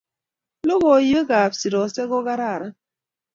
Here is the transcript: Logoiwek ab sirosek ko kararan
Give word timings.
Logoiwek 0.67 1.29
ab 1.41 1.53
sirosek 1.59 2.07
ko 2.11 2.17
kararan 2.27 2.73